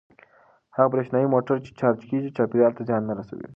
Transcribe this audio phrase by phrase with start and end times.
[0.75, 3.47] هغه برېښنايي موټر چې چارج کیږي چاپیریال ته زیان نه رسوي.